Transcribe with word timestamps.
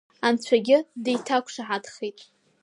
Анцәагьы 0.27 0.77
деиҭақәшаҳаҭхеит. 1.03 2.19